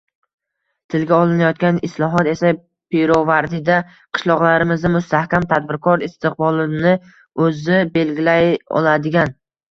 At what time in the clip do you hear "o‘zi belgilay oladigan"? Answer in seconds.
7.49-9.35